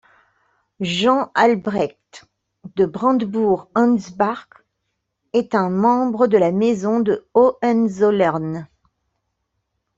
Jean 0.79 1.29
Albrecht 1.35 2.25
de 2.75 2.87
Brandebourg-Ansbach 2.87 4.47
est 5.33 5.53
un 5.53 5.69
membre 5.69 6.25
de 6.25 6.39
la 6.39 6.51
Maison 6.51 7.01
de 7.01 7.27
Hohenzollern. 7.35 8.67